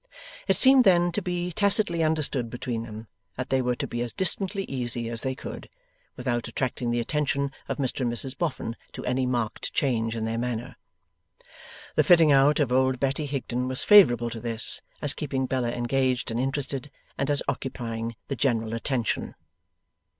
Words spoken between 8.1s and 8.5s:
Mrs